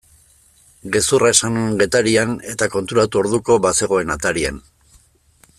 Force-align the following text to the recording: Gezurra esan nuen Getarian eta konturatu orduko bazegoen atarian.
Gezurra 0.95 1.29
esan 1.33 1.53
nuen 1.57 1.77
Getarian 1.83 2.33
eta 2.55 2.71
konturatu 2.79 3.23
orduko 3.25 3.61
bazegoen 3.67 4.19
atarian. 4.19 4.63